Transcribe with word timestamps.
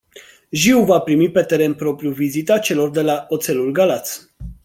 Jiu 0.61 0.79
va 0.91 0.97
primi 1.09 1.27
pe 1.35 1.43
teren 1.51 1.73
propriu 1.83 2.11
vizita 2.21 2.59
celor 2.69 2.89
de 2.89 3.01
la 3.01 3.25
Oțelul 3.29 3.71
Galați. 3.71 4.19